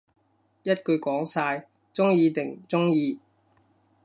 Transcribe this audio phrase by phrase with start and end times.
[0.63, 3.19] 一句講晒，鍾意定唔鍾意